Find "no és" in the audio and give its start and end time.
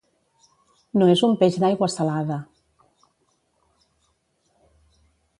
1.01-1.21